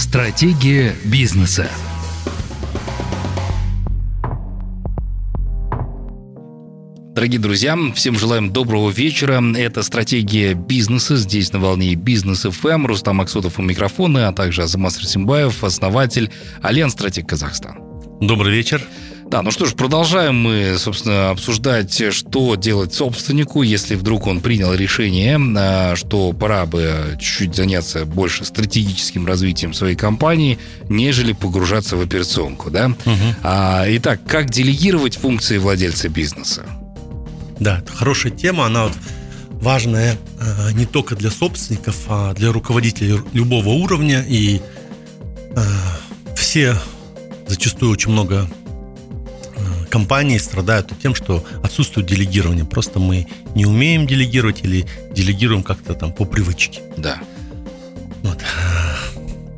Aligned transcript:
Стратегия 0.00 0.96
бизнеса. 1.04 1.70
Дорогие 7.14 7.38
друзья, 7.38 7.76
всем 7.94 8.18
желаем 8.18 8.50
доброго 8.50 8.88
вечера. 8.88 9.42
Это 9.54 9.82
«Стратегия 9.82 10.54
бизнеса». 10.54 11.16
Здесь 11.16 11.52
на 11.52 11.58
волне 11.58 11.94
«Бизнес 11.96 12.44
ФМ». 12.44 12.86
Рустам 12.86 13.20
Аксутов 13.20 13.58
у 13.58 13.62
микрофона, 13.62 14.28
а 14.28 14.32
также 14.32 14.62
Азамас 14.62 14.98
Расимбаев, 14.98 15.62
основатель 15.62 16.30
Альянс 16.62 16.94
Стратег 16.94 17.28
Казахстан. 17.28 17.76
Добрый 18.22 18.54
вечер. 18.54 18.82
Да, 19.30 19.42
ну 19.42 19.52
что 19.52 19.64
ж, 19.64 19.74
продолжаем 19.74 20.34
мы, 20.34 20.74
собственно, 20.76 21.30
обсуждать, 21.30 22.12
что 22.12 22.56
делать 22.56 22.92
собственнику, 22.92 23.62
если 23.62 23.94
вдруг 23.94 24.26
он 24.26 24.40
принял 24.40 24.74
решение, 24.74 25.38
а, 25.56 25.94
что 25.94 26.32
пора 26.32 26.66
бы 26.66 27.16
чуть-чуть 27.20 27.54
заняться 27.54 28.04
больше 28.06 28.44
стратегическим 28.44 29.26
развитием 29.26 29.72
своей 29.72 29.94
компании, 29.94 30.58
нежели 30.88 31.32
погружаться 31.32 31.96
в 31.96 32.00
операционку, 32.00 32.70
да? 32.70 32.86
Угу. 32.88 33.14
А, 33.44 33.84
итак, 33.90 34.20
как 34.26 34.50
делегировать 34.50 35.16
функции 35.16 35.58
владельца 35.58 36.08
бизнеса? 36.08 36.66
Да, 37.60 37.78
это 37.78 37.92
хорошая 37.92 38.32
тема, 38.32 38.66
она 38.66 38.86
вот 38.86 38.94
важная 39.60 40.18
э, 40.40 40.72
не 40.72 40.86
только 40.86 41.14
для 41.14 41.30
собственников, 41.30 41.96
а 42.08 42.34
для 42.34 42.50
руководителей 42.50 43.20
любого 43.32 43.68
уровня. 43.68 44.24
И 44.26 44.60
э, 45.54 45.62
все 46.34 46.74
зачастую 47.46 47.92
очень 47.92 48.10
много 48.10 48.48
компании 49.90 50.38
страдают 50.38 50.92
тем, 51.02 51.14
что 51.14 51.44
отсутствует 51.62 52.06
делегирование. 52.06 52.64
Просто 52.64 52.98
мы 52.98 53.26
не 53.54 53.66
умеем 53.66 54.06
делегировать 54.06 54.64
или 54.64 54.86
делегируем 55.12 55.62
как-то 55.62 55.94
там 55.94 56.12
по 56.12 56.24
привычке. 56.24 56.80
Да. 56.96 57.18
Вот. 58.22 58.38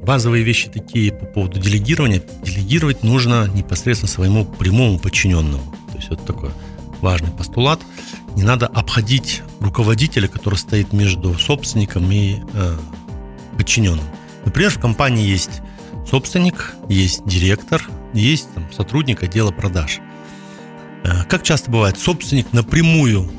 Базовые 0.02 0.42
вещи 0.42 0.68
такие 0.68 1.12
по 1.12 1.26
поводу 1.26 1.60
делегирования. 1.60 2.22
Делегировать 2.42 3.04
нужно 3.04 3.48
непосредственно 3.54 4.10
своему 4.10 4.44
прямому 4.44 4.98
подчиненному. 4.98 5.74
То 5.92 5.98
есть 5.98 6.08
вот 6.08 6.24
такой 6.26 6.50
важный 7.00 7.30
постулат. 7.30 7.80
Не 8.34 8.42
надо 8.42 8.66
обходить 8.66 9.42
руководителя, 9.60 10.26
который 10.26 10.56
стоит 10.56 10.92
между 10.92 11.38
собственником 11.38 12.10
и 12.10 12.38
э, 12.54 12.76
подчиненным. 13.56 14.04
Например, 14.44 14.70
в 14.70 14.80
компании 14.80 15.28
есть 15.28 15.60
собственник, 16.08 16.74
есть 16.88 17.24
директор, 17.26 17.88
есть 18.14 18.52
там, 18.54 18.66
сотрудник 18.72 19.22
отдела 19.22 19.52
продаж. 19.52 20.00
Э, 21.04 21.24
как 21.28 21.42
часто 21.42 21.70
бывает, 21.70 21.98
собственник 21.98 22.52
напрямую 22.52 23.30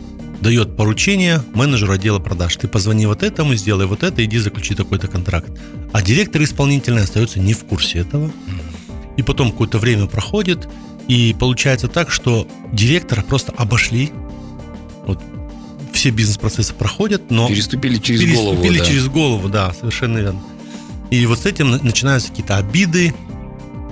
дает 0.42 0.76
поручение 0.76 1.42
менеджеру 1.54 1.94
отдела 1.94 2.20
продаж. 2.20 2.56
Ты 2.58 2.68
позвони 2.68 3.06
вот 3.06 3.24
этому, 3.24 3.56
сделай 3.56 3.86
вот 3.86 4.04
это, 4.04 4.24
иди 4.26 4.38
заключи 4.40 4.76
такой-то 4.76 5.08
контракт. 5.08 5.50
А 5.94 6.02
директор 6.02 6.44
исполнительный 6.44 7.04
остается 7.04 7.40
не 7.40 7.54
в 7.54 7.64
курсе 7.64 8.00
этого. 8.00 8.32
И 9.16 9.22
потом 9.22 9.52
какое-то 9.52 9.78
время 9.78 10.08
проходит, 10.08 10.68
и 11.08 11.36
получается 11.40 11.88
так, 11.88 12.12
что 12.12 12.48
директора 12.72 13.22
просто 13.22 13.54
обошли. 13.54 14.12
Вот 15.06 15.22
все 15.94 16.10
бизнес-процессы 16.10 16.74
проходят, 16.74 17.30
но... 17.30 17.48
Переступили 17.48 17.98
через 17.98 18.22
переступили 18.22 18.44
голову. 18.44 18.62
Переступили 18.64 18.80
да. 18.80 18.86
через 18.86 19.08
голову, 19.08 19.50
да, 19.50 19.74
совершенно 19.74 20.18
верно. 20.18 20.42
И 21.12 21.26
вот 21.26 21.40
с 21.40 21.46
этим 21.46 21.72
начинаются 21.72 22.30
какие-то 22.30 22.58
обиды, 22.58 23.14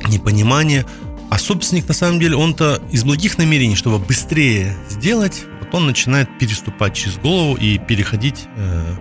непонимание. 0.09 0.85
А 1.31 1.39
собственник, 1.39 1.87
на 1.87 1.93
самом 1.93 2.19
деле, 2.19 2.35
он-то 2.35 2.81
из 2.91 3.05
благих 3.05 3.37
намерений, 3.37 3.77
чтобы 3.77 3.99
быстрее 3.99 4.75
сделать, 4.89 5.45
вот 5.61 5.73
он 5.73 5.85
начинает 5.85 6.27
переступать 6.37 6.93
через 6.93 7.15
голову 7.15 7.55
и 7.55 7.77
переходить, 7.77 8.47
э, 8.57 8.95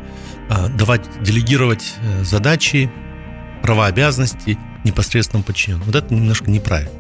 э, 0.49 0.69
давать, 0.69 1.03
делегировать 1.25 1.83
э, 2.01 2.23
задачи, 2.23 2.89
права, 3.63 3.87
обязанности 3.87 4.57
непосредственному 4.85 5.43
подчиненному. 5.43 5.87
Вот 5.87 5.97
это 5.97 6.15
немножко 6.15 6.49
неправильно. 6.53 6.93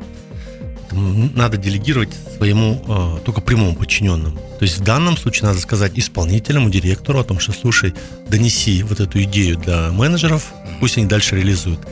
Надо 0.90 1.58
делегировать 1.58 2.12
своему 2.36 2.84
э, 2.88 3.24
только 3.24 3.40
прямому 3.40 3.76
подчиненному. 3.76 4.36
То 4.36 4.64
есть 4.64 4.78
в 4.78 4.82
данном 4.82 5.16
случае 5.16 5.46
надо 5.46 5.60
сказать 5.60 5.92
исполнительному, 5.94 6.70
директору 6.70 7.20
о 7.20 7.24
том, 7.24 7.38
что 7.38 7.52
слушай, 7.52 7.94
донеси 8.28 8.82
вот 8.82 8.98
эту 8.98 9.22
идею 9.22 9.58
для 9.58 9.92
менеджеров, 9.92 10.52
пусть 10.80 10.98
они 10.98 11.06
дальше 11.06 11.36
реализуют 11.36 11.86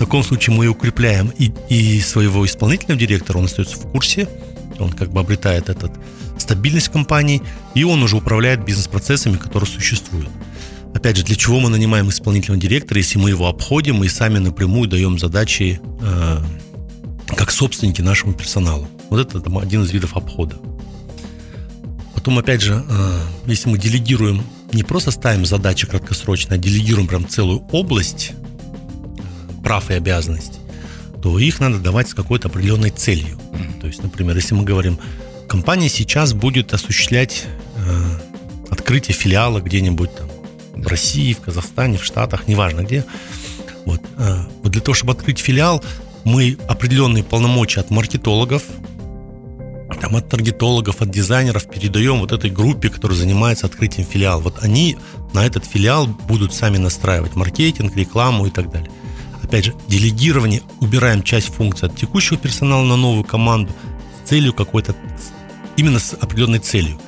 таком 0.00 0.24
случае 0.24 0.56
мы 0.56 0.66
укрепляем 0.66 1.30
и, 1.38 1.52
и 1.68 2.00
своего 2.00 2.46
исполнительного 2.46 2.98
директора, 2.98 3.36
он 3.36 3.44
остается 3.44 3.76
в 3.76 3.90
курсе, 3.90 4.26
он 4.78 4.92
как 4.92 5.12
бы 5.12 5.20
обретает 5.20 5.68
этот 5.68 5.92
стабильность 6.38 6.88
компании, 6.88 7.42
и 7.74 7.84
он 7.84 8.02
уже 8.02 8.16
управляет 8.16 8.64
бизнес-процессами, 8.64 9.36
которые 9.36 9.68
существуют. 9.68 10.30
Опять 10.94 11.18
же, 11.18 11.22
для 11.22 11.36
чего 11.36 11.60
мы 11.60 11.68
нанимаем 11.68 12.08
исполнительного 12.08 12.60
директора, 12.60 12.98
если 12.98 13.18
мы 13.18 13.28
его 13.28 13.46
обходим 13.46 14.02
и 14.02 14.08
сами 14.08 14.38
напрямую 14.38 14.88
даем 14.88 15.18
задачи 15.18 15.80
э, 16.00 16.38
как 17.26 17.50
собственники 17.50 18.00
нашему 18.00 18.32
персоналу. 18.32 18.88
Вот 19.10 19.20
это 19.20 19.38
там, 19.40 19.58
один 19.58 19.82
из 19.82 19.92
видов 19.92 20.16
обхода. 20.16 20.56
Потом, 22.14 22.38
опять 22.38 22.62
же, 22.62 22.82
э, 22.88 23.20
если 23.46 23.68
мы 23.68 23.76
делегируем, 23.76 24.42
не 24.72 24.82
просто 24.82 25.10
ставим 25.10 25.44
задачи 25.44 25.86
краткосрочно, 25.86 26.54
а 26.54 26.58
делегируем 26.58 27.06
прям 27.06 27.28
целую 27.28 27.60
область 27.70 28.32
прав 29.62 29.90
и 29.90 29.94
обязанностей, 29.94 30.58
то 31.22 31.38
их 31.38 31.60
надо 31.60 31.78
давать 31.78 32.08
с 32.08 32.14
какой-то 32.14 32.48
определенной 32.48 32.90
целью. 32.90 33.38
То 33.80 33.86
есть, 33.86 34.02
например, 34.02 34.36
если 34.36 34.54
мы 34.54 34.64
говорим, 34.64 34.98
компания 35.48 35.88
сейчас 35.88 36.32
будет 36.32 36.72
осуществлять 36.72 37.46
э, 37.76 38.70
открытие 38.70 39.14
филиала 39.14 39.60
где-нибудь 39.60 40.14
там 40.14 40.28
в 40.74 40.86
России, 40.86 41.32
в 41.32 41.40
Казахстане, 41.40 41.98
в 41.98 42.04
Штатах, 42.04 42.48
неважно 42.48 42.82
где. 42.82 43.04
Вот, 43.84 44.00
э, 44.18 44.36
вот 44.62 44.72
для 44.72 44.80
того, 44.80 44.94
чтобы 44.94 45.12
открыть 45.12 45.38
филиал, 45.38 45.82
мы 46.24 46.58
определенные 46.68 47.24
полномочия 47.24 47.80
от 47.80 47.90
маркетологов, 47.90 48.62
там, 50.00 50.16
от 50.16 50.28
таргетологов, 50.28 51.02
от 51.02 51.10
дизайнеров 51.10 51.68
передаем 51.68 52.20
вот 52.20 52.32
этой 52.32 52.50
группе, 52.50 52.88
которая 52.88 53.18
занимается 53.18 53.66
открытием 53.66 54.06
филиала. 54.06 54.40
Вот 54.40 54.62
они 54.62 54.96
на 55.34 55.44
этот 55.44 55.64
филиал 55.64 56.06
будут 56.06 56.54
сами 56.54 56.78
настраивать 56.78 57.36
маркетинг, 57.36 57.96
рекламу 57.96 58.46
и 58.46 58.50
так 58.50 58.70
далее. 58.70 58.90
Опять 59.50 59.64
же, 59.64 59.74
делегирование, 59.88 60.62
убираем 60.78 61.24
часть 61.24 61.52
функций 61.52 61.88
от 61.88 61.96
текущего 61.96 62.38
персонала 62.38 62.84
на 62.84 62.94
новую 62.94 63.24
команду 63.24 63.72
с 64.24 64.28
целью 64.28 64.52
какой-то, 64.52 64.94
именно 65.76 65.98
с 65.98 66.14
определенной 66.14 66.60
целью. 66.60 67.00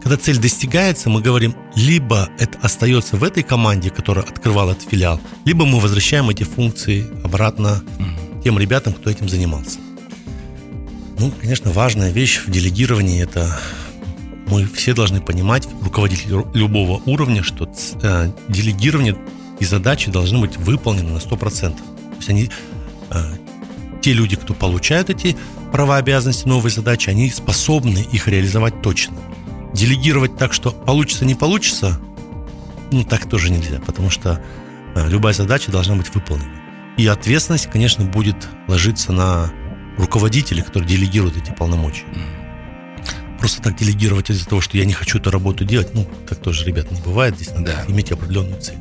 Когда 0.00 0.16
цель 0.16 0.38
достигается, 0.38 1.10
мы 1.10 1.20
говорим, 1.20 1.56
либо 1.74 2.28
это 2.38 2.56
остается 2.62 3.16
в 3.16 3.24
этой 3.24 3.42
команде, 3.42 3.90
которая 3.90 4.24
открывала 4.24 4.70
этот 4.70 4.88
филиал, 4.88 5.20
либо 5.44 5.66
мы 5.66 5.80
возвращаем 5.80 6.30
эти 6.30 6.44
функции 6.44 7.04
обратно 7.24 7.82
тем 8.44 8.60
ребятам, 8.60 8.92
кто 8.92 9.10
этим 9.10 9.28
занимался. 9.28 9.80
Ну, 11.18 11.32
конечно, 11.40 11.72
важная 11.72 12.12
вещь 12.12 12.42
в 12.46 12.48
делегировании– 12.48 13.20
это 13.24 13.60
мы 14.46 14.66
все 14.66 14.94
должны 14.94 15.20
понимать, 15.20 15.66
руководитель 15.82 16.44
любого 16.54 17.02
уровня, 17.06 17.42
что 17.42 17.68
э, 18.02 18.30
делегирование 18.48 19.16
и 19.60 19.64
задачи 19.64 20.10
должны 20.10 20.38
быть 20.38 20.56
выполнены 20.56 21.12
на 21.12 21.18
100%. 21.18 21.76
То 21.76 21.82
есть 22.16 22.28
они, 22.28 22.50
э, 23.10 23.36
те 24.02 24.12
люди, 24.12 24.36
кто 24.36 24.54
получают 24.54 25.10
эти 25.10 25.36
права, 25.72 25.96
обязанности, 25.96 26.46
новые 26.46 26.72
задачи, 26.72 27.10
они 27.10 27.30
способны 27.30 28.06
их 28.12 28.28
реализовать 28.28 28.82
точно. 28.82 29.16
Делегировать 29.74 30.36
так, 30.36 30.52
что 30.52 30.70
получится, 30.70 31.24
не 31.24 31.34
получится, 31.34 32.00
ну, 32.90 33.04
так 33.04 33.28
тоже 33.28 33.50
нельзя, 33.50 33.80
потому 33.84 34.10
что 34.10 34.42
э, 34.94 35.08
любая 35.08 35.34
задача 35.34 35.70
должна 35.70 35.94
быть 35.94 36.14
выполнена. 36.14 36.58
И 36.96 37.06
ответственность, 37.06 37.70
конечно, 37.70 38.04
будет 38.04 38.48
ложиться 38.66 39.12
на 39.12 39.52
руководителей, 39.98 40.62
которые 40.62 40.88
делегируют 40.88 41.36
эти 41.36 41.52
полномочия. 41.52 42.06
Просто 43.38 43.62
так 43.62 43.76
делегировать 43.76 44.30
из-за 44.30 44.48
того, 44.48 44.60
что 44.60 44.76
я 44.76 44.84
не 44.84 44.92
хочу 44.92 45.18
эту 45.18 45.30
работу 45.30 45.64
делать, 45.64 45.94
ну, 45.94 46.08
так 46.28 46.38
тоже, 46.38 46.64
ребят, 46.64 46.90
не 46.90 47.00
бывает. 47.00 47.36
Здесь 47.36 47.54
надо 47.54 47.66
да. 47.66 47.92
иметь 47.92 48.10
определенную 48.10 48.60
цель. 48.60 48.78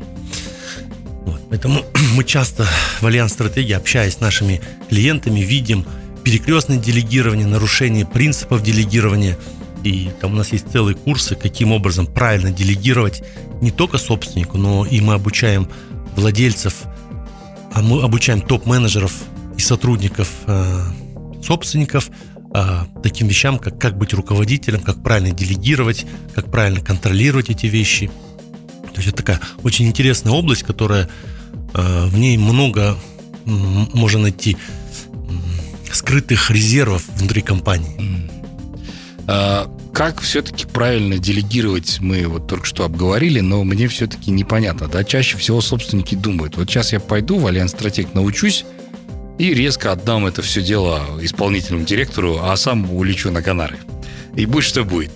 Вот. 1.28 1.42
Поэтому 1.50 1.84
мы 2.16 2.24
часто 2.24 2.66
в 3.02 3.06
Альянс 3.06 3.34
Стратегии, 3.34 3.74
общаясь 3.74 4.14
с 4.14 4.20
нашими 4.22 4.62
клиентами, 4.90 5.42
видим 5.42 5.86
перекрестное 6.24 6.78
делегирование, 6.78 7.46
нарушение 7.46 8.06
принципов 8.06 8.64
делегирования. 8.64 9.38
И 9.84 10.10
там 10.22 10.34
у 10.34 10.36
нас 10.36 10.54
есть 10.54 10.72
целые 10.72 10.96
курсы, 10.96 11.36
каким 11.36 11.72
образом 11.74 12.08
правильно 12.08 12.50
делегировать 12.50 13.24
не 13.62 13.72
только 13.72 13.98
собственнику, 13.98 14.58
но 14.58 14.86
и 14.86 15.02
мы 15.02 15.14
обучаем 15.14 15.70
владельцев, 16.16 16.74
а 17.74 17.82
мы 17.82 18.02
обучаем 18.02 18.42
топ-менеджеров 18.42 19.12
и 19.58 19.62
сотрудников 19.62 20.30
э, 20.48 20.84
собственников 21.44 22.10
э, 22.54 22.86
таким 23.04 23.28
вещам, 23.28 23.60
как 23.60 23.80
как 23.80 23.98
быть 23.98 24.14
руководителем, 24.14 24.80
как 24.80 25.04
правильно 25.04 25.32
делегировать, 25.32 26.06
как 26.34 26.50
правильно 26.50 26.82
контролировать 26.82 27.50
эти 27.50 27.66
вещи– 27.66 28.10
то 28.98 29.02
есть 29.02 29.14
это 29.14 29.18
такая 29.18 29.40
очень 29.62 29.86
интересная 29.86 30.34
область, 30.34 30.64
которая 30.64 31.08
э, 31.76 32.06
в 32.08 32.18
ней 32.18 32.36
много 32.36 32.98
можно 33.46 34.22
найти 34.22 34.58
скрытых 35.92 36.50
резервов 36.50 37.04
внутри 37.16 37.44
компании. 37.44 38.28
А, 39.28 39.72
как 39.94 40.20
все-таки 40.20 40.66
правильно 40.66 41.20
делегировать, 41.20 42.00
мы 42.00 42.26
вот 42.26 42.48
только 42.48 42.66
что 42.66 42.86
обговорили, 42.86 43.40
но 43.40 43.64
мне 43.64 43.88
все-таки 43.88 44.32
непонятно. 44.32 44.88
Да? 44.88 45.04
Чаще 45.04 45.38
всего 45.38 45.62
собственники 45.62 46.16
думают, 46.16 46.58
вот 46.58 46.68
сейчас 46.68 46.92
я 46.92 47.00
пойду 47.00 47.38
в 47.38 47.46
Альянс 47.46 47.74
Стратег 47.74 48.16
научусь, 48.16 48.66
и 49.38 49.54
резко 49.54 49.92
отдам 49.92 50.26
это 50.26 50.42
все 50.42 50.64
дело 50.64 51.04
исполнительному 51.22 51.86
директору, 51.86 52.40
а 52.42 52.58
сам 52.58 52.92
улечу 52.92 53.30
на 53.30 53.44
Канары. 53.44 53.78
И 54.36 54.48
будь 54.48 54.64
что 54.64 54.84
будет. 54.84 55.12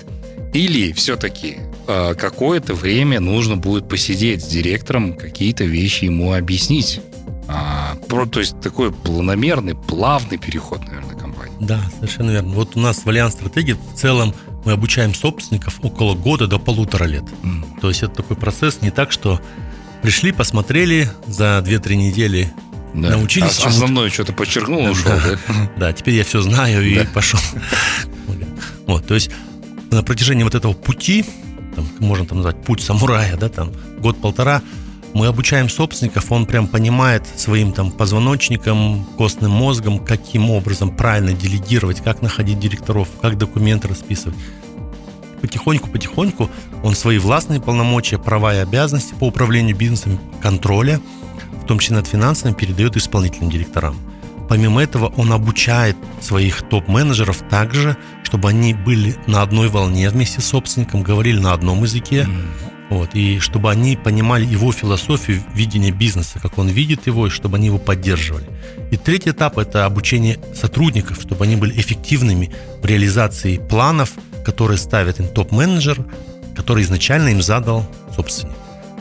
Или 0.53 0.91
все-таки 0.91 1.57
какое-то 1.85 2.73
время 2.73 3.19
нужно 3.19 3.57
будет 3.57 3.87
посидеть 3.87 4.43
с 4.43 4.47
директором, 4.47 5.13
какие-то 5.13 5.63
вещи 5.63 6.05
ему 6.05 6.33
объяснить. 6.33 7.01
А, 7.47 7.95
про, 8.07 8.25
то 8.25 8.39
есть 8.39 8.59
такой 8.61 8.93
планомерный, 8.93 9.75
плавный 9.75 10.37
переход, 10.37 10.85
наверное, 10.87 11.15
компании. 11.17 11.55
Да, 11.59 11.81
совершенно 11.95 12.31
верно. 12.31 12.51
Вот 12.53 12.77
у 12.77 12.79
нас 12.79 13.03
в 13.03 13.09
Альянс 13.09 13.33
Стратегии 13.33 13.73
в 13.73 13.97
целом 13.97 14.33
мы 14.63 14.71
обучаем 14.71 15.13
собственников 15.13 15.79
около 15.83 16.15
года 16.15 16.47
до 16.47 16.59
полутора 16.59 17.05
лет. 17.05 17.23
Mm. 17.43 17.81
То 17.81 17.89
есть 17.89 18.03
это 18.03 18.15
такой 18.15 18.37
процесс 18.37 18.81
не 18.81 18.91
так, 18.91 19.11
что 19.11 19.41
пришли, 20.01 20.31
посмотрели 20.31 21.09
за 21.27 21.63
2-3 21.65 21.95
недели 21.95 22.53
да. 22.93 23.09
научились. 23.09 23.59
А, 23.63 23.67
основное 23.67 24.09
что-то 24.09 24.33
подчеркнул, 24.33 24.85
ушел. 24.89 25.11
Да. 25.11 25.71
да, 25.77 25.93
теперь 25.93 26.15
я 26.15 26.23
все 26.23 26.41
знаю 26.41 26.85
и 26.85 26.95
да. 26.95 27.05
пошел. 27.13 27.39
Вот, 28.87 29.07
то 29.07 29.13
есть 29.13 29.29
на 29.91 30.03
протяжении 30.03 30.43
вот 30.43 30.55
этого 30.55 30.73
пути, 30.73 31.25
там, 31.75 31.87
можно 31.99 32.25
там 32.25 32.37
назвать 32.37 32.63
путь 32.63 32.81
самурая, 32.81 33.37
да, 33.37 33.49
там 33.49 33.71
год-полтора, 33.99 34.61
мы 35.13 35.27
обучаем 35.27 35.67
собственников, 35.69 36.31
он 36.31 36.45
прям 36.45 36.67
понимает 36.67 37.27
своим 37.35 37.73
там 37.73 37.91
позвоночником, 37.91 39.05
костным 39.17 39.51
мозгом, 39.51 39.99
каким 39.99 40.49
образом 40.49 40.95
правильно 40.95 41.33
делегировать, 41.33 42.01
как 42.01 42.21
находить 42.21 42.59
директоров, 42.59 43.09
как 43.21 43.37
документы 43.37 43.89
расписывать. 43.89 44.37
Потихоньку-потихоньку 45.41 46.49
он 46.83 46.95
свои 46.95 47.17
властные 47.17 47.59
полномочия, 47.59 48.19
права 48.19 48.53
и 48.53 48.59
обязанности 48.59 49.13
по 49.13 49.25
управлению 49.25 49.75
бизнесом, 49.75 50.19
контроля, 50.41 51.01
в 51.61 51.65
том 51.65 51.79
числе 51.79 51.97
над 51.97 52.07
финансами, 52.07 52.53
передает 52.53 52.95
исполнительным 52.95 53.49
директорам. 53.49 53.97
Помимо 54.47 54.83
этого, 54.83 55.07
он 55.17 55.31
обучает 55.31 55.95
своих 56.19 56.61
топ-менеджеров 56.63 57.37
также, 57.49 57.97
чтобы 58.31 58.47
они 58.47 58.73
были 58.73 59.17
на 59.27 59.41
одной 59.41 59.67
волне 59.67 60.09
вместе 60.09 60.39
с 60.39 60.45
собственником, 60.45 61.03
говорили 61.03 61.37
на 61.37 61.51
одном 61.51 61.83
языке, 61.83 62.25
вот, 62.89 63.09
и 63.13 63.39
чтобы 63.39 63.69
они 63.69 63.97
понимали 63.97 64.45
его 64.45 64.71
философию 64.71 65.43
видения 65.53 65.91
бизнеса, 65.91 66.39
как 66.41 66.57
он 66.57 66.69
видит 66.69 67.07
его, 67.07 67.27
и 67.27 67.29
чтобы 67.29 67.57
они 67.57 67.65
его 67.65 67.77
поддерживали. 67.77 68.45
И 68.89 68.95
третий 68.95 69.31
этап– 69.31 69.57
это 69.57 69.85
обучение 69.85 70.39
сотрудников, 70.55 71.19
чтобы 71.21 71.43
они 71.43 71.57
были 71.57 71.77
эффективными 71.77 72.53
в 72.81 72.85
реализации 72.85 73.57
планов, 73.57 74.13
которые 74.45 74.77
ставит 74.77 75.19
им 75.19 75.27
топ-менеджер, 75.27 75.97
который 76.55 76.83
изначально 76.83 77.29
им 77.29 77.41
задал 77.41 77.85
собственник. 78.15 78.55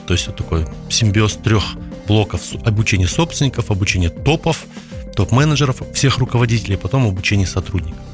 То 0.09 0.15
есть 0.15 0.27
вот 0.27 0.39
такой 0.39 0.67
симбиоз 0.89 1.35
трех 1.35 1.63
блоков 2.09 2.43
обучения 2.65 3.07
собственников, 3.07 3.71
обучения 3.71 4.11
топов, 4.11 4.65
топ-менеджеров, 5.15 5.83
всех 5.95 6.19
руководителей, 6.19 6.77
потом 6.77 7.07
обучение 7.07 7.47
сотрудников. 7.47 8.10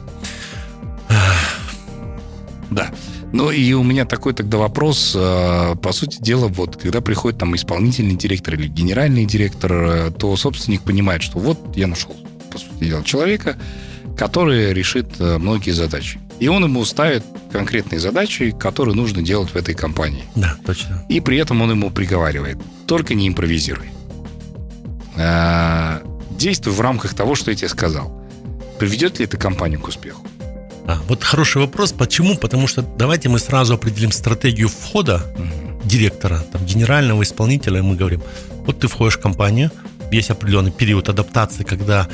Да. 2.70 2.90
Ну 3.32 3.50
и 3.50 3.72
у 3.72 3.82
меня 3.82 4.04
такой 4.04 4.34
тогда 4.34 4.58
вопрос. 4.58 5.12
Э, 5.14 5.74
по 5.80 5.92
сути 5.92 6.18
дела, 6.20 6.48
вот 6.48 6.76
когда 6.76 7.00
приходит 7.00 7.38
там 7.38 7.54
исполнительный 7.54 8.16
директор 8.16 8.54
или 8.54 8.68
генеральный 8.68 9.24
директор, 9.24 9.72
э, 9.72 10.10
то 10.10 10.36
собственник 10.36 10.82
понимает, 10.82 11.22
что 11.22 11.38
вот 11.38 11.58
я 11.76 11.86
нашел, 11.86 12.16
по 12.50 12.58
сути 12.58 12.84
дела, 12.84 13.04
человека, 13.04 13.56
который 14.16 14.72
решит 14.72 15.08
э, 15.18 15.38
многие 15.38 15.72
задачи. 15.72 16.20
И 16.38 16.48
он 16.48 16.64
ему 16.64 16.84
ставит 16.84 17.24
конкретные 17.52 17.98
задачи, 17.98 18.50
которые 18.50 18.94
нужно 18.94 19.22
делать 19.22 19.50
в 19.50 19.56
этой 19.56 19.74
компании. 19.74 20.24
Да, 20.34 20.56
точно. 20.64 21.04
И 21.08 21.20
при 21.20 21.38
этом 21.38 21.62
он 21.62 21.70
ему 21.70 21.90
приговаривает, 21.90 22.58
только 22.86 23.14
не 23.14 23.28
импровизируй. 23.28 23.86
Действуй 26.36 26.74
в 26.74 26.80
рамках 26.82 27.14
того, 27.14 27.34
что 27.34 27.50
я 27.50 27.56
тебе 27.56 27.70
сказал. 27.70 28.22
Приведет 28.78 29.18
ли 29.18 29.24
это 29.24 29.38
компанию 29.38 29.80
к 29.80 29.88
успеху? 29.88 30.26
А, 30.86 31.00
вот 31.08 31.24
хороший 31.24 31.62
вопрос. 31.62 31.92
Почему? 31.92 32.36
Потому 32.36 32.66
что 32.66 32.82
давайте 32.82 33.28
мы 33.28 33.38
сразу 33.38 33.74
определим 33.74 34.12
стратегию 34.12 34.68
входа 34.68 35.22
директора, 35.84 36.44
там, 36.52 36.64
генерального 36.64 37.22
исполнителя, 37.22 37.78
и 37.78 37.82
мы 37.82 37.96
говорим, 37.96 38.22
вот 38.66 38.80
ты 38.80 38.88
входишь 38.88 39.18
в 39.18 39.20
компанию, 39.20 39.70
есть 40.12 40.30
определенный 40.30 40.70
период 40.70 41.08
адаптации, 41.08 41.64
когда 41.64 42.08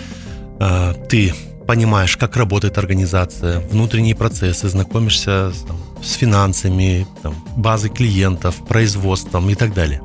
э, 0.60 0.94
ты 1.08 1.34
понимаешь, 1.66 2.16
как 2.16 2.36
работает 2.36 2.78
организация, 2.78 3.60
внутренние 3.60 4.14
процессы, 4.14 4.68
знакомишься 4.68 5.52
с, 5.52 5.62
там, 5.62 5.78
с 6.02 6.12
финансами, 6.14 7.06
там, 7.22 7.34
базой 7.56 7.90
клиентов, 7.90 8.56
производством 8.66 9.48
и 9.50 9.54
так 9.54 9.74
далее. 9.74 10.00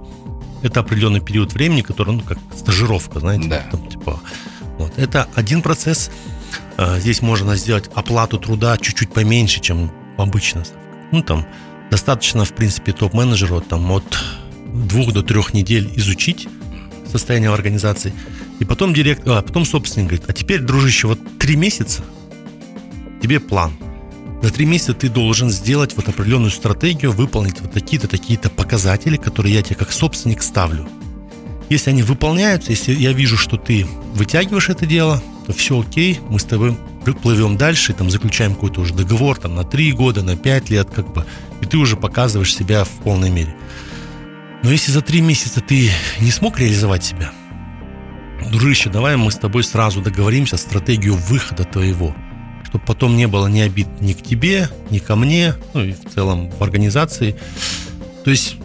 Это 0.63 0.81
определенный 0.81 1.21
период 1.21 1.53
времени, 1.53 1.81
который, 1.81 2.13
ну, 2.13 2.21
как 2.21 2.37
стажировка, 2.57 3.19
знаете, 3.19 3.47
да. 3.47 3.65
там, 3.71 3.87
типа, 3.87 4.19
вот. 4.77 4.91
Это 4.97 5.27
один 5.35 5.61
процесс 5.61 6.11
здесь 6.97 7.21
можно 7.21 7.55
сделать 7.55 7.89
оплату 7.93 8.37
труда 8.37 8.77
чуть-чуть 8.77 9.11
поменьше, 9.11 9.59
чем 9.59 9.91
обычно. 10.17 10.63
Ну, 11.11 11.21
там, 11.23 11.45
достаточно, 11.89 12.45
в 12.45 12.53
принципе, 12.53 12.91
топ-менеджеру 12.91 13.61
там, 13.61 13.91
от 13.91 14.17
двух 14.73 15.13
до 15.13 15.23
трех 15.23 15.53
недель 15.53 15.91
изучить 15.95 16.47
состояние 17.09 17.51
организации. 17.51 18.13
И 18.59 18.65
потом 18.65 18.93
директор, 18.93 19.37
а 19.37 19.41
потом 19.41 19.65
собственник 19.65 20.09
говорит, 20.09 20.29
а 20.29 20.33
теперь, 20.33 20.61
дружище, 20.61 21.07
вот 21.07 21.19
три 21.39 21.55
месяца 21.55 22.03
тебе 23.21 23.39
план. 23.39 23.73
За 24.41 24.51
три 24.53 24.65
месяца 24.65 24.93
ты 24.93 25.09
должен 25.09 25.49
сделать 25.49 25.95
вот 25.95 26.07
определенную 26.09 26.51
стратегию, 26.51 27.11
выполнить 27.11 27.59
вот 27.61 27.71
такие-то, 27.71 28.07
такие-то 28.07 28.49
показатели, 28.49 29.17
которые 29.17 29.55
я 29.55 29.63
тебе 29.63 29.75
как 29.75 29.91
собственник 29.91 30.43
ставлю. 30.43 30.87
Если 31.69 31.89
они 31.89 32.03
выполняются, 32.03 32.71
если 32.71 32.93
я 32.93 33.13
вижу, 33.13 33.35
что 33.37 33.57
ты 33.57 33.87
вытягиваешь 34.13 34.69
это 34.69 34.85
дело, 34.85 35.21
то 35.47 35.53
все 35.53 35.79
окей, 35.79 36.19
мы 36.29 36.39
с 36.39 36.43
тобой 36.43 36.77
плывем 37.23 37.55
дальше, 37.55 37.93
там 37.93 38.11
заключаем 38.11 38.53
какой-то 38.53 38.81
уже 38.81 38.93
договор 38.93 39.37
там, 39.37 39.55
на 39.55 39.63
3 39.63 39.93
года, 39.93 40.21
на 40.21 40.35
5 40.35 40.69
лет, 40.69 40.89
как 40.93 41.13
бы, 41.13 41.25
и 41.61 41.65
ты 41.65 41.77
уже 41.77 41.95
показываешь 41.95 42.53
себя 42.53 42.83
в 42.83 42.89
полной 42.89 43.29
мере. 43.29 43.55
Но 44.61 44.71
если 44.71 44.91
за 44.91 45.01
3 45.01 45.21
месяца 45.21 45.61
ты 45.61 45.89
не 46.19 46.31
смог 46.31 46.59
реализовать 46.59 47.05
себя, 47.05 47.31
дружище, 48.51 48.89
давай 48.89 49.15
мы 49.15 49.31
с 49.31 49.37
тобой 49.37 49.63
сразу 49.63 50.01
договоримся 50.01 50.57
стратегию 50.57 51.13
выхода 51.13 51.63
твоего, 51.63 52.13
чтобы 52.65 52.83
потом 52.83 53.15
не 53.15 53.27
было 53.27 53.47
ни 53.47 53.61
обид 53.61 53.87
ни 54.01 54.11
к 54.11 54.21
тебе, 54.21 54.69
ни 54.89 54.99
ко 54.99 55.15
мне, 55.15 55.53
ну 55.73 55.85
и 55.85 55.93
в 55.93 56.13
целом 56.13 56.51
в 56.51 56.61
организации. 56.61 57.37
То 58.25 58.31
есть 58.31 58.57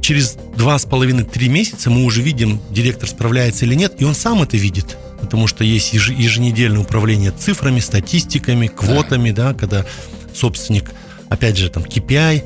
через 0.00 0.36
два 0.56 0.76
с 0.80 0.84
половиной 0.84 1.22
три 1.22 1.48
месяца 1.48 1.90
мы 1.90 2.04
уже 2.04 2.22
видим, 2.22 2.60
директор 2.70 3.08
справляется 3.08 3.66
или 3.66 3.76
нет, 3.76 3.94
и 4.00 4.04
он 4.04 4.16
сам 4.16 4.42
это 4.42 4.56
видит 4.56 4.98
потому 5.24 5.46
что 5.46 5.64
есть 5.64 5.92
еженедельное 5.92 6.80
управление 6.80 7.32
цифрами, 7.32 7.80
статистиками, 7.80 8.66
квотами, 8.66 9.30
да, 9.30 9.52
да 9.52 9.54
когда 9.54 9.86
собственник, 10.34 10.92
опять 11.28 11.56
же, 11.56 11.70
там, 11.70 11.82
KPI, 11.82 12.44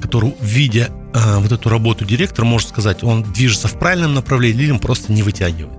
который, 0.00 0.34
видя 0.40 0.90
а, 1.12 1.38
вот 1.40 1.52
эту 1.52 1.68
работу 1.68 2.04
директора, 2.04 2.46
может 2.46 2.68
сказать, 2.68 3.02
он 3.02 3.22
движется 3.22 3.68
в 3.68 3.78
правильном 3.78 4.14
направлении 4.14 4.64
или 4.64 4.70
он 4.70 4.78
просто 4.78 5.12
не 5.12 5.22
вытягивает. 5.22 5.78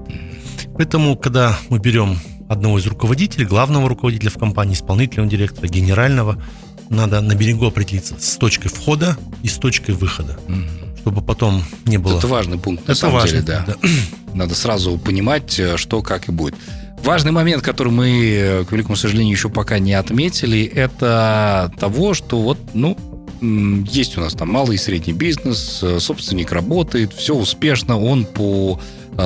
Поэтому, 0.75 1.15
когда 1.15 1.57
мы 1.69 1.79
берем 1.79 2.19
одного 2.49 2.79
из 2.79 2.85
руководителей, 2.85 3.45
главного 3.45 3.87
руководителя 3.87 4.29
в 4.29 4.37
компании, 4.37 4.73
исполнительного 4.73 5.29
директора, 5.29 5.67
генерального, 5.67 6.41
надо 6.89 7.21
на 7.21 7.35
берегу 7.35 7.65
определиться 7.65 8.15
с 8.19 8.35
точкой 8.35 8.67
входа 8.67 9.17
и 9.43 9.47
с 9.47 9.53
точкой 9.53 9.91
выхода, 9.91 10.37
чтобы 11.01 11.21
потом 11.21 11.63
не 11.85 11.97
было... 11.97 12.17
Это 12.17 12.27
важный 12.27 12.57
пункт, 12.57 12.87
на 12.87 12.91
Это 12.91 13.01
самом 13.01 13.15
важно, 13.15 13.29
деле, 13.29 13.43
да. 13.43 13.65
да. 13.67 13.89
Надо 14.33 14.55
сразу 14.55 14.97
понимать, 14.97 15.59
э, 15.59 15.77
что, 15.77 16.01
как 16.01 16.29
и 16.29 16.31
будет. 16.31 16.55
Важный 17.03 17.31
момент, 17.31 17.63
который 17.63 17.91
мы, 17.91 18.09
э, 18.09 18.65
к 18.65 18.71
великому 18.71 18.95
сожалению, 18.95 19.33
еще 19.33 19.49
пока 19.49 19.79
не 19.79 19.93
отметили, 19.93 20.63
это 20.63 21.73
того, 21.79 22.13
что 22.13 22.39
вот, 22.39 22.59
ну, 22.73 22.97
есть 23.41 24.17
у 24.17 24.21
нас 24.21 24.33
там 24.33 24.49
малый 24.49 24.75
и 24.75 24.77
средний 24.77 25.13
бизнес, 25.13 25.79
э, 25.81 25.99
собственник 25.99 26.51
работает, 26.51 27.13
все 27.13 27.35
успешно, 27.35 27.99
он 27.99 28.25
по 28.25 28.79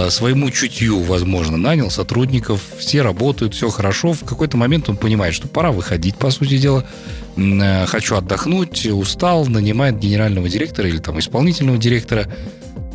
своему 0.09 0.49
чутью, 0.51 0.99
возможно, 1.01 1.57
нанял 1.57 1.89
сотрудников, 1.89 2.61
все 2.77 3.01
работают, 3.01 3.53
все 3.53 3.69
хорошо. 3.69 4.13
В 4.13 4.23
какой-то 4.23 4.57
момент 4.57 4.89
он 4.89 4.97
понимает, 4.97 5.33
что 5.33 5.47
пора 5.47 5.71
выходить, 5.71 6.15
по 6.17 6.31
сути 6.31 6.57
дела. 6.57 6.85
Хочу 7.87 8.15
отдохнуть, 8.15 8.85
устал, 8.85 9.45
нанимает 9.45 9.99
генерального 9.99 10.49
директора 10.49 10.87
или 10.87 10.97
там 10.97 11.19
исполнительного 11.19 11.77
директора– 11.77 12.27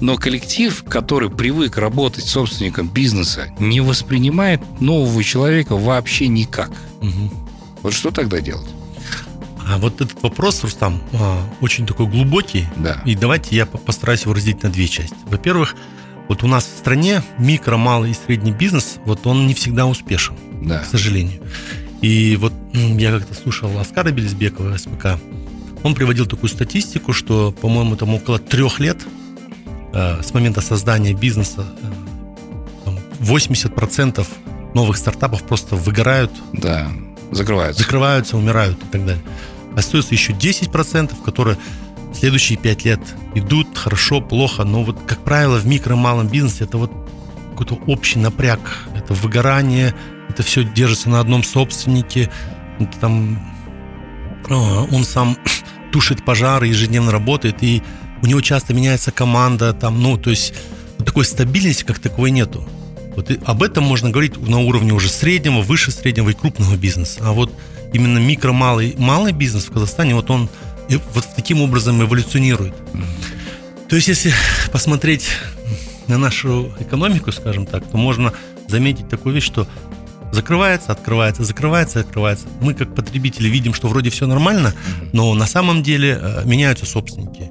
но 0.00 0.16
коллектив, 0.16 0.82
который 0.88 1.30
привык 1.30 1.76
работать 1.76 2.24
с 2.24 2.30
собственником 2.30 2.88
бизнеса, 2.88 3.48
не 3.58 3.80
воспринимает 3.80 4.60
нового 4.80 5.22
человека 5.22 5.76
вообще 5.76 6.26
никак. 6.28 6.70
Угу. 7.02 7.30
Вот 7.82 7.92
что 7.92 8.10
тогда 8.10 8.40
делать? 8.40 8.68
А 9.66 9.78
вот 9.78 10.00
этот 10.00 10.20
вопрос, 10.22 10.64
Рустам, 10.64 11.02
а, 11.12 11.46
очень 11.60 11.86
такой 11.86 12.06
глубокий. 12.06 12.66
Да. 12.76 13.02
И 13.04 13.14
давайте 13.14 13.54
я 13.54 13.66
постараюсь 13.66 14.22
его 14.22 14.32
разделить 14.32 14.62
на 14.62 14.70
две 14.70 14.88
части. 14.88 15.14
Во-первых, 15.26 15.76
вот 16.30 16.44
у 16.44 16.46
нас 16.46 16.64
в 16.64 16.78
стране 16.78 17.24
микро, 17.38 17.76
малый 17.76 18.12
и 18.12 18.14
средний 18.14 18.52
бизнес, 18.52 18.98
вот 19.04 19.26
он 19.26 19.48
не 19.48 19.54
всегда 19.54 19.86
успешен, 19.86 20.36
да. 20.62 20.78
к 20.78 20.84
сожалению. 20.84 21.42
И 22.02 22.38
вот 22.40 22.52
я 22.72 23.10
как-то 23.10 23.34
слушал 23.34 23.76
Оскара 23.80 24.12
Белизбекова, 24.12 24.76
СПК, 24.76 25.18
он 25.82 25.96
приводил 25.96 26.26
такую 26.26 26.48
статистику, 26.48 27.12
что, 27.12 27.50
по-моему, 27.50 27.96
там 27.96 28.14
около 28.14 28.38
трех 28.38 28.78
лет 28.78 28.98
э, 29.92 30.22
с 30.22 30.32
момента 30.32 30.60
создания 30.60 31.14
бизнеса 31.14 31.66
э, 32.86 32.90
80% 33.18 34.24
новых 34.72 34.98
стартапов 34.98 35.42
просто 35.42 35.74
выгорают. 35.74 36.30
Да, 36.52 36.92
закрываются. 37.32 37.82
Закрываются, 37.82 38.36
умирают 38.36 38.78
и 38.80 38.86
так 38.86 39.04
далее. 39.04 39.24
Остается 39.76 40.14
еще 40.14 40.32
10%, 40.32 41.24
которые 41.24 41.58
следующие 42.14 42.58
5 42.58 42.84
лет 42.84 43.00
идут 43.34 43.76
хорошо, 43.76 44.20
плохо, 44.20 44.64
но 44.64 44.82
вот, 44.82 44.98
как 45.06 45.22
правило, 45.24 45.58
в 45.58 45.66
микро 45.66 45.96
малом 45.96 46.28
бизнесе 46.28 46.64
это 46.64 46.78
вот 46.78 46.92
какой-то 47.52 47.74
общий 47.86 48.18
напряг, 48.18 48.60
это 48.94 49.14
выгорание, 49.14 49.94
это 50.28 50.42
все 50.42 50.64
держится 50.64 51.10
на 51.10 51.20
одном 51.20 51.42
собственнике, 51.42 52.30
это 52.78 52.98
там 52.98 53.50
он 54.48 55.04
сам 55.04 55.36
тушит 55.92 56.24
пожары, 56.24 56.68
ежедневно 56.68 57.10
работает, 57.10 57.62
и 57.62 57.82
у 58.22 58.26
него 58.26 58.40
часто 58.40 58.74
меняется 58.74 59.12
команда, 59.12 59.72
там, 59.72 60.02
ну, 60.02 60.16
то 60.16 60.30
есть 60.30 60.54
такой 60.98 61.24
стабильности 61.24 61.84
как 61.84 61.98
таковой 61.98 62.30
нету. 62.30 62.68
Вот 63.16 63.30
и 63.30 63.40
об 63.44 63.62
этом 63.62 63.84
можно 63.84 64.10
говорить 64.10 64.36
на 64.40 64.60
уровне 64.60 64.92
уже 64.92 65.08
среднего, 65.08 65.60
выше 65.60 65.90
среднего 65.90 66.30
и 66.30 66.34
крупного 66.34 66.76
бизнеса. 66.76 67.20
А 67.22 67.32
вот 67.32 67.52
именно 67.92 68.18
микро, 68.18 68.52
малый, 68.52 68.94
малый 68.98 69.32
бизнес 69.32 69.66
в 69.66 69.72
Казахстане, 69.72 70.14
вот 70.14 70.30
он 70.30 70.48
вот 70.96 71.26
таким 71.36 71.60
образом 71.62 72.02
эволюционирует. 72.02 72.74
То 73.88 73.96
есть, 73.96 74.08
если 74.08 74.32
посмотреть 74.72 75.28
на 76.06 76.18
нашу 76.18 76.72
экономику, 76.78 77.32
скажем 77.32 77.66
так, 77.66 77.84
то 77.88 77.96
можно 77.96 78.32
заметить 78.68 79.08
такую 79.08 79.34
вещь, 79.34 79.44
что 79.44 79.66
закрывается, 80.32 80.92
открывается, 80.92 81.44
закрывается, 81.44 82.00
открывается. 82.00 82.46
Мы 82.60 82.74
как 82.74 82.94
потребители 82.94 83.48
видим, 83.48 83.74
что 83.74 83.88
вроде 83.88 84.10
все 84.10 84.26
нормально, 84.26 84.74
но 85.12 85.34
на 85.34 85.46
самом 85.46 85.82
деле 85.82 86.18
э, 86.20 86.42
меняются 86.44 86.86
собственники. 86.86 87.50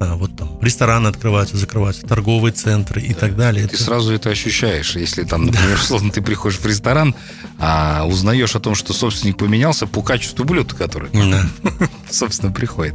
А, 0.00 0.16
вот 0.16 0.34
там 0.34 0.58
рестораны 0.62 1.08
открываются, 1.08 1.58
закрываются, 1.58 2.06
торговые 2.06 2.54
центры 2.54 3.02
и 3.02 3.12
так 3.12 3.36
далее. 3.36 3.68
Ты 3.68 3.74
это... 3.74 3.84
сразу 3.84 4.14
это 4.14 4.30
ощущаешь. 4.30 4.96
Если 4.96 5.24
там, 5.24 5.44
например, 5.44 5.76
да. 5.76 5.82
условно, 5.82 6.10
ты 6.10 6.22
приходишь 6.22 6.58
в 6.58 6.64
ресторан, 6.64 7.14
а 7.58 8.06
узнаешь 8.06 8.56
о 8.56 8.60
том, 8.60 8.74
что 8.74 8.94
собственник 8.94 9.36
поменялся 9.36 9.86
по 9.86 10.00
качеству 10.00 10.46
блюд, 10.46 10.72
который, 10.72 11.10
да. 11.12 11.44
собственно, 12.10 12.50
приходит. 12.50 12.94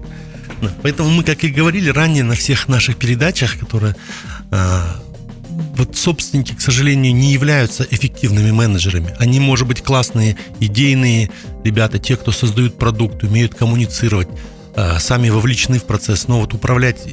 Да. 0.63 0.73
Поэтому 0.81 1.11
мы, 1.11 1.23
как 1.23 1.43
и 1.43 1.49
говорили 1.49 1.89
ранее 1.89 2.23
на 2.23 2.33
всех 2.33 2.67
наших 2.67 2.97
передачах, 2.97 3.59
которые 3.59 3.95
а, 4.49 4.99
вот 5.75 5.95
собственники, 5.95 6.53
к 6.53 6.61
сожалению, 6.61 7.13
не 7.13 7.31
являются 7.31 7.85
эффективными 7.87 8.49
менеджерами. 8.49 9.15
Они, 9.19 9.39
может 9.39 9.67
быть, 9.67 9.83
классные, 9.83 10.37
идейные 10.59 11.29
ребята, 11.63 11.99
те, 11.99 12.17
кто 12.17 12.31
создают 12.31 12.79
продукт, 12.79 13.23
умеют 13.23 13.53
коммуницировать, 13.53 14.27
сами 14.99 15.29
вовлечены 15.29 15.79
в 15.79 15.83
процесс, 15.83 16.27
но 16.27 16.41
вот 16.41 16.53
управлять 16.53 17.07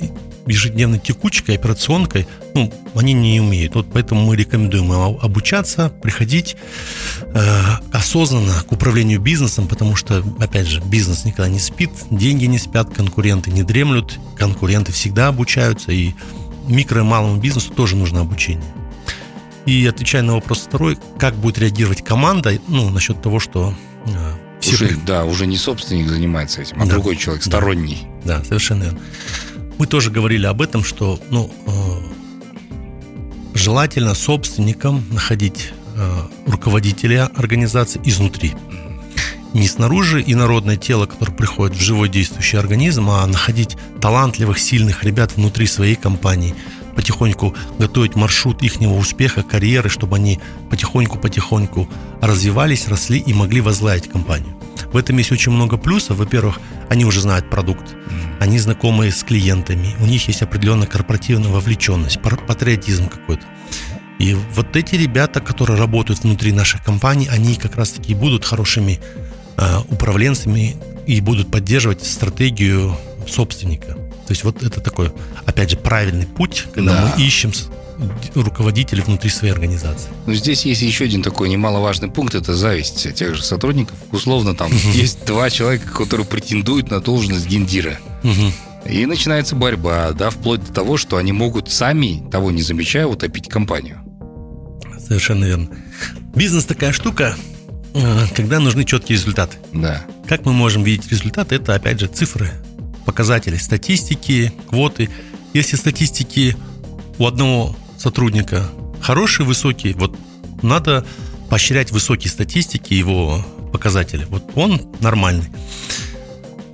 ежедневной 0.46 0.98
текучкой, 0.98 1.56
операционкой, 1.56 2.26
ну, 2.54 2.72
они 2.94 3.12
не 3.12 3.40
умеют. 3.40 3.74
Вот 3.74 3.86
поэтому 3.92 4.24
мы 4.26 4.36
рекомендуем 4.36 4.92
обучаться, 4.92 5.90
приходить 6.02 6.56
э, 7.22 7.62
осознанно 7.92 8.62
к 8.66 8.72
управлению 8.72 9.20
бизнесом, 9.20 9.68
потому 9.68 9.96
что, 9.96 10.24
опять 10.40 10.66
же, 10.66 10.80
бизнес 10.80 11.24
никогда 11.24 11.48
не 11.48 11.60
спит, 11.60 11.90
деньги 12.10 12.46
не 12.46 12.58
спят, 12.58 12.92
конкуренты 12.92 13.50
не 13.50 13.62
дремлют, 13.62 14.18
конкуренты 14.36 14.92
всегда 14.92 15.28
обучаются, 15.28 15.92
и 15.92 16.12
микро 16.66 17.00
и 17.00 17.04
малому 17.04 17.40
бизнесу 17.40 17.72
тоже 17.72 17.96
нужно 17.96 18.20
обучение. 18.20 18.72
И 19.64 19.86
отвечая 19.86 20.22
на 20.22 20.34
вопрос 20.34 20.64
второй, 20.66 20.98
как 21.18 21.36
будет 21.36 21.58
реагировать 21.58 22.02
команда, 22.02 22.58
ну, 22.66 22.90
насчет 22.90 23.22
того, 23.22 23.38
что 23.38 23.72
э, 23.72 23.91
все 24.62 24.74
уже, 24.74 24.96
да, 25.06 25.24
уже 25.24 25.46
не 25.46 25.56
собственник 25.56 26.08
занимается 26.08 26.62
этим, 26.62 26.80
а 26.80 26.86
да, 26.86 26.92
другой 26.92 27.16
человек, 27.16 27.42
сторонний. 27.42 28.06
Да, 28.24 28.38
да, 28.38 28.44
совершенно 28.44 28.84
верно. 28.84 29.00
Мы 29.78 29.86
тоже 29.86 30.10
говорили 30.10 30.46
об 30.46 30.62
этом, 30.62 30.84
что 30.84 31.18
ну, 31.30 31.52
э, 31.66 31.72
желательно 33.54 34.14
собственникам 34.14 35.04
находить 35.10 35.72
э, 35.96 36.22
руководителя 36.46 37.30
организации 37.34 38.00
изнутри. 38.04 38.54
Не 39.52 39.66
снаружи 39.68 40.22
инородное 40.26 40.76
тело, 40.76 41.06
которое 41.06 41.32
приходит 41.32 41.76
в 41.76 41.80
живой 41.80 42.08
действующий 42.08 42.56
организм, 42.56 43.10
а 43.10 43.26
находить 43.26 43.76
талантливых, 44.00 44.58
сильных 44.58 45.04
ребят 45.04 45.36
внутри 45.36 45.66
своей 45.66 45.94
компании, 45.94 46.54
потихоньку 46.94 47.54
готовить 47.78 48.16
маршрут 48.16 48.62
их 48.62 48.80
успеха, 48.80 49.42
карьеры, 49.42 49.88
чтобы 49.88 50.16
они 50.16 50.40
потихоньку-потихоньку 50.70 51.88
развивались, 52.20 52.88
росли 52.88 53.18
и 53.18 53.32
могли 53.32 53.60
возглавить 53.60 54.10
компанию. 54.10 54.54
В 54.92 54.96
этом 54.96 55.16
есть 55.18 55.32
очень 55.32 55.52
много 55.52 55.76
плюсов. 55.76 56.18
Во-первых, 56.18 56.60
они 56.90 57.04
уже 57.04 57.20
знают 57.20 57.48
продукт, 57.48 57.94
они 58.40 58.58
знакомы 58.58 59.10
с 59.10 59.22
клиентами, 59.22 59.94
у 60.00 60.06
них 60.06 60.28
есть 60.28 60.42
определенная 60.42 60.86
корпоративная 60.86 61.50
вовлеченность, 61.50 62.20
патриотизм 62.20 63.08
какой-то. 63.08 63.44
И 64.18 64.34
вот 64.34 64.76
эти 64.76 64.94
ребята, 64.94 65.40
которые 65.40 65.78
работают 65.78 66.22
внутри 66.22 66.52
наших 66.52 66.84
компаний, 66.84 67.28
они 67.28 67.56
как 67.56 67.76
раз-таки 67.76 68.14
будут 68.14 68.44
хорошими 68.44 69.00
э, 69.56 69.78
управленцами 69.88 70.76
и 71.06 71.20
будут 71.20 71.50
поддерживать 71.50 72.04
стратегию 72.04 72.96
собственника. 73.26 73.96
То 74.32 74.34
есть 74.34 74.44
вот 74.44 74.62
это 74.62 74.80
такой, 74.80 75.12
опять 75.44 75.68
же, 75.68 75.76
правильный 75.76 76.26
путь, 76.26 76.64
когда 76.72 76.94
да. 76.94 77.14
мы 77.14 77.22
ищем 77.22 77.52
руководителей 78.34 79.02
внутри 79.02 79.28
своей 79.28 79.52
организации. 79.52 80.08
Ну, 80.24 80.32
здесь 80.32 80.64
есть 80.64 80.80
еще 80.80 81.04
один 81.04 81.22
такой 81.22 81.50
немаловажный 81.50 82.10
пункт, 82.10 82.34
это 82.34 82.54
зависть 82.54 83.12
тех 83.14 83.34
же 83.34 83.42
сотрудников. 83.42 83.94
Условно, 84.10 84.54
там 84.54 84.72
есть 84.94 85.26
два 85.26 85.50
человека, 85.50 85.90
которые 85.90 86.26
претендуют 86.26 86.90
на 86.90 87.02
должность 87.02 87.46
гендира. 87.46 87.98
И 88.86 89.04
начинается 89.04 89.54
борьба, 89.54 90.12
да, 90.12 90.30
вплоть 90.30 90.64
до 90.64 90.72
того, 90.72 90.96
что 90.96 91.18
они 91.18 91.32
могут 91.32 91.70
сами, 91.70 92.26
того 92.32 92.50
не 92.50 92.62
замечая, 92.62 93.06
утопить 93.06 93.50
компанию. 93.50 94.00
Совершенно 94.98 95.44
верно. 95.44 95.68
Бизнес 96.34 96.64
такая 96.64 96.94
штука, 96.94 97.36
э, 97.92 98.26
когда 98.34 98.60
нужны 98.60 98.84
четкие 98.84 99.18
результаты. 99.18 99.58
Да. 99.74 100.06
Как 100.26 100.46
мы 100.46 100.54
можем 100.54 100.84
видеть 100.84 101.10
результаты? 101.10 101.56
Это, 101.56 101.74
опять 101.74 102.00
же, 102.00 102.06
цифры, 102.06 102.50
показатели, 103.04 103.56
статистики, 103.56 104.52
квоты. 104.68 105.10
Если 105.54 105.76
статистики 105.76 106.56
у 107.18 107.26
одного 107.26 107.76
сотрудника 107.98 108.68
хороший, 109.00 109.44
высокий, 109.44 109.92
вот 109.94 110.16
надо 110.62 111.06
поощрять 111.50 111.90
высокие 111.90 112.30
статистики, 112.30 112.94
его 112.94 113.44
показатели. 113.72 114.26
Вот 114.28 114.44
он 114.54 114.80
нормальный. 115.00 115.48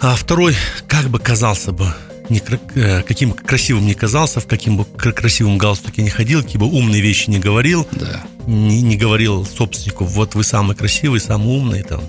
А 0.00 0.14
второй, 0.14 0.54
как 0.86 1.06
бы 1.06 1.18
казался 1.18 1.72
бы, 1.72 1.92
не, 2.28 2.40
э, 2.74 3.02
каким 3.02 3.32
красивым 3.32 3.86
не 3.86 3.94
казался, 3.94 4.40
в 4.40 4.46
каким 4.46 4.76
бы 4.76 4.84
красивом 4.84 5.58
галстуке 5.58 6.02
не 6.02 6.10
ходил, 6.10 6.42
какие 6.42 6.58
бы 6.58 6.66
умные 6.66 7.00
вещи 7.00 7.30
не 7.30 7.38
говорил, 7.38 7.86
да. 7.92 8.22
не, 8.46 8.82
не 8.82 8.96
говорил 8.96 9.44
собственнику, 9.44 10.04
вот 10.04 10.34
вы 10.34 10.44
самый 10.44 10.76
красивый, 10.76 11.20
самый 11.20 11.56
умный, 11.56 11.82
там, 11.82 12.02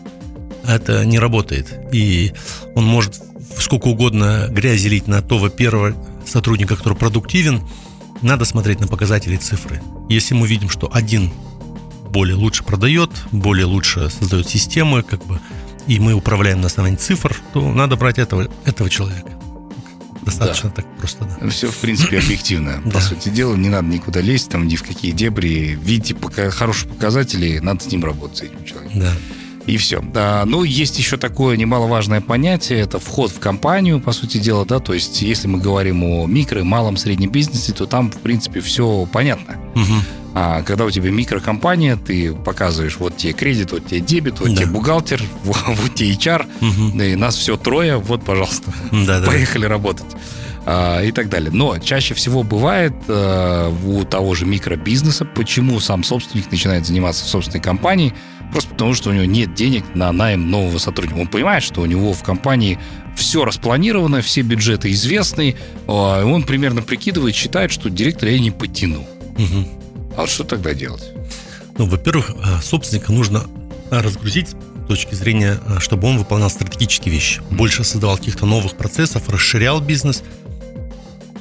это 0.67 1.05
не 1.05 1.17
работает. 1.19 1.67
И 1.91 2.33
он 2.75 2.85
может 2.85 3.15
сколько 3.57 3.87
угодно 3.87 4.47
грязи 4.49 4.87
лить 4.87 5.07
на 5.07 5.21
того 5.21 5.49
первого 5.49 5.95
сотрудника, 6.25 6.75
который 6.75 6.97
продуктивен, 6.97 7.61
надо 8.21 8.45
смотреть 8.45 8.79
на 8.79 8.87
показатели 8.87 9.37
цифры. 9.37 9.81
Если 10.09 10.33
мы 10.33 10.47
видим, 10.47 10.69
что 10.69 10.89
один 10.93 11.31
более 12.09 12.35
лучше 12.35 12.63
продает, 12.63 13.11
более 13.31 13.65
лучше 13.65 14.09
создает 14.09 14.49
системы, 14.49 15.03
как 15.03 15.25
бы, 15.25 15.39
и 15.87 15.99
мы 15.99 16.13
управляем 16.13 16.61
на 16.61 16.67
основании 16.67 16.97
цифр, 16.97 17.35
то 17.53 17.71
надо 17.71 17.95
брать 17.95 18.17
этого, 18.19 18.47
этого 18.65 18.89
человека. 18.89 19.31
Достаточно 20.21 20.69
да. 20.69 20.75
так 20.75 20.97
просто, 20.97 21.25
да. 21.39 21.49
Все, 21.49 21.71
в 21.71 21.77
принципе, 21.77 22.19
объективно. 22.19 22.81
По 22.93 22.99
сути 22.99 23.29
дела, 23.29 23.55
не 23.55 23.69
надо 23.69 23.87
никуда 23.87 24.21
лезть, 24.21 24.49
там 24.49 24.67
ни 24.67 24.75
в 24.75 24.83
какие 24.83 25.11
дебри. 25.11 25.77
Видите 25.81 26.13
пока 26.13 26.49
хорошие 26.49 26.91
показатели, 26.91 27.59
надо 27.59 27.83
с 27.83 27.87
ним 27.87 28.03
работать, 28.03 28.37
с 28.37 28.41
этим 28.41 28.65
человеком. 28.65 28.99
Да. 28.99 29.13
И 29.65 29.77
все. 29.77 30.01
Да, 30.01 30.43
ну, 30.45 30.63
есть 30.63 30.97
еще 30.97 31.17
такое 31.17 31.57
немаловажное 31.57 32.21
понятие, 32.21 32.79
это 32.79 32.99
вход 32.99 33.31
в 33.31 33.39
компанию, 33.39 33.99
по 33.99 34.11
сути 34.11 34.37
дела, 34.37 34.65
да, 34.65 34.79
то 34.79 34.93
есть 34.93 35.21
если 35.21 35.47
мы 35.47 35.59
говорим 35.59 36.03
о 36.03 36.25
микро, 36.25 36.63
малом, 36.63 36.97
среднем 36.97 37.31
бизнесе, 37.31 37.73
то 37.73 37.85
там, 37.85 38.09
в 38.09 38.17
принципе, 38.17 38.61
все 38.61 39.07
понятно. 39.11 39.57
Угу. 39.75 39.93
А 40.35 40.61
когда 40.61 40.85
у 40.85 40.91
тебя 40.91 41.09
микрокомпания, 41.11 41.97
ты 41.97 42.33
показываешь, 42.33 42.97
вот 42.97 43.17
тебе 43.17 43.33
кредит, 43.33 43.71
вот 43.71 43.87
тебе 43.87 43.99
дебет, 43.99 44.39
вот 44.39 44.49
да. 44.49 44.55
тебе 44.55 44.67
бухгалтер, 44.67 45.21
вот, 45.43 45.57
вот 45.67 45.95
тебе 45.95 46.11
HR, 46.13 46.45
угу. 46.61 47.01
и 47.01 47.15
нас 47.15 47.35
все 47.35 47.57
трое, 47.57 47.97
вот, 47.97 48.23
пожалуйста, 48.23 48.71
да, 48.91 49.21
поехали 49.25 49.63
да. 49.63 49.69
работать 49.69 50.07
а, 50.65 51.01
и 51.01 51.11
так 51.11 51.29
далее. 51.29 51.51
Но 51.51 51.77
чаще 51.79 52.13
всего 52.13 52.43
бывает 52.43 52.93
а, 53.07 53.69
у 53.69 54.03
того 54.03 54.35
же 54.35 54.45
микробизнеса, 54.45 55.25
почему 55.25 55.79
сам 55.79 56.03
собственник 56.03 56.51
начинает 56.51 56.85
заниматься 56.85 57.25
собственной 57.25 57.61
компанией, 57.61 58.13
Просто 58.51 58.71
потому, 58.71 58.93
что 58.93 59.09
у 59.09 59.13
него 59.13 59.25
нет 59.25 59.53
денег 59.53 59.83
на 59.95 60.11
найм 60.11 60.49
нового 60.49 60.77
сотрудника. 60.77 61.19
Он 61.19 61.27
понимает, 61.27 61.63
что 61.63 61.81
у 61.81 61.85
него 61.85 62.13
в 62.13 62.23
компании 62.23 62.79
все 63.15 63.45
распланировано, 63.45 64.21
все 64.21 64.41
бюджеты 64.41 64.91
известны. 64.91 65.55
А 65.87 66.23
он 66.23 66.43
примерно 66.43 66.81
прикидывает, 66.81 67.35
считает, 67.35 67.71
что 67.71 67.89
директора 67.89 68.31
я 68.31 68.39
не 68.39 68.51
потяну. 68.51 69.07
Угу. 69.37 70.13
А 70.17 70.21
вот 70.21 70.29
что 70.29 70.43
тогда 70.43 70.73
делать? 70.73 71.11
Ну, 71.77 71.85
во-первых, 71.85 72.31
а, 72.43 72.61
собственника 72.61 73.11
нужно 73.11 73.43
разгрузить 73.89 74.55
точки 74.89 75.13
зрения, 75.13 75.59
э, 75.65 75.79
чтобы 75.79 76.07
он 76.07 76.17
выполнял 76.17 76.49
стратегические 76.49 77.13
вещи. 77.13 77.41
Больше 77.51 77.83
создавал 77.83 78.17
каких-то 78.17 78.45
новых 78.45 78.75
процессов, 78.75 79.29
расширял 79.29 79.79
бизнес, 79.79 80.23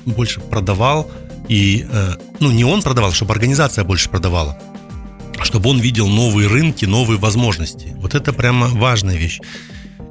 больше 0.05 0.41
продавал. 0.41 1.11
И, 1.49 1.87
э, 1.91 2.13
ну, 2.41 2.51
не 2.51 2.65
он 2.65 2.83
продавал, 2.83 3.13
чтобы 3.13 3.33
организация 3.33 3.85
больше 3.85 4.11
продавала. 4.11 4.59
Чтобы 5.43 5.71
он 5.71 5.81
видел 5.81 6.09
новые 6.09 6.49
рынки, 6.49 6.85
новые 6.85 7.19
возможности. 7.19 7.95
Вот 7.97 8.15
это 8.15 8.33
прямо 8.33 8.69
важная 8.69 9.17
вещь. 9.17 9.41